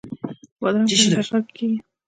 بادرنګ 0.59 0.87
په 0.89 0.97
ننګرهار 0.99 1.41
کې 1.45 1.53
کیږي 1.57 1.77